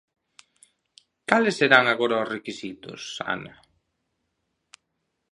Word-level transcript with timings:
Cales 1.29 1.57
serán 1.59 1.85
agora 1.89 2.21
os 2.23 2.31
requisitos, 2.35 3.01
Ana? 3.33 3.55